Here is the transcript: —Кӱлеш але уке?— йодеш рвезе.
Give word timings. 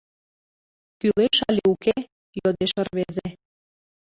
—Кӱлеш 0.99 1.37
але 1.47 1.63
уке?— 1.73 1.95
йодеш 2.39 2.71
рвезе. 2.85 3.29